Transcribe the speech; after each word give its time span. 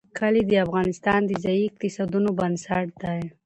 کلي 0.17 0.41
د 0.47 0.53
افغانستان 0.65 1.19
د 1.25 1.31
ځایي 1.43 1.63
اقتصادونو 1.69 2.29
بنسټ 2.39 2.87
دی. 3.03 3.21